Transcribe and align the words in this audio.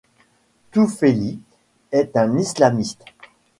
Toufeili 0.71 1.39
est 1.91 2.17
un 2.17 2.35
islamiste. 2.39 3.03